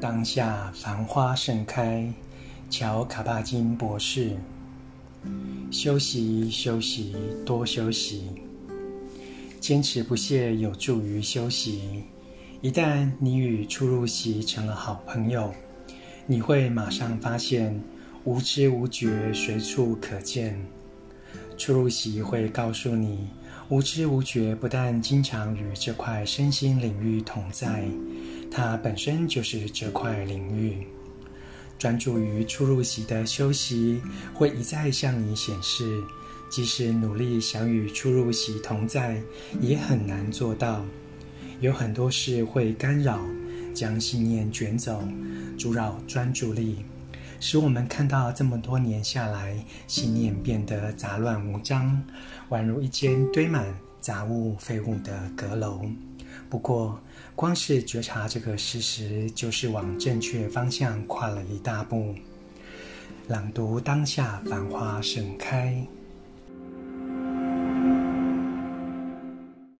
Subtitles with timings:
[0.00, 2.10] 当下繁花盛开，
[2.70, 4.34] 乔卡帕金博士。
[5.70, 7.14] 休息，休息，
[7.44, 8.30] 多休息。
[9.60, 12.04] 坚持不懈有助于休息。
[12.62, 15.52] 一旦你与初入席成了好朋友，
[16.26, 17.78] 你会马上发现
[18.24, 20.58] 无知无觉随处可见。
[21.58, 23.28] 初入席会告诉你，
[23.70, 27.84] 无知无觉不但经常与这块身心领域同在，
[28.50, 30.84] 它本身就是这块领域。
[31.78, 34.02] 专注于出入息的休息，
[34.34, 36.02] 会一再向你显示，
[36.50, 39.22] 即使努力想与出入息同在，
[39.60, 40.84] 也很难做到。
[41.60, 43.24] 有很多事会干扰，
[43.72, 45.00] 将信念卷走，
[45.56, 46.78] 阻扰专注力，
[47.40, 52.00] 使我们看到这么多年下来，信念变得杂乱无章，
[52.50, 53.66] 宛如一间堆满
[53.98, 55.80] 杂物废物的阁楼。
[56.50, 57.00] 不过，
[57.34, 62.14] 光是觉察这个事实，就是往正确方向跨了一大步。
[63.26, 65.82] 朗读当下，繁花盛开。